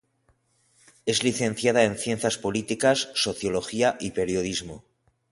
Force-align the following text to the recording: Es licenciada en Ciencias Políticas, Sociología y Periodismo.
Es 1.05 1.21
licenciada 1.23 1.83
en 1.83 1.95
Ciencias 1.95 2.39
Políticas, 2.39 3.09
Sociología 3.13 3.97
y 3.99 4.09
Periodismo. 4.09 4.83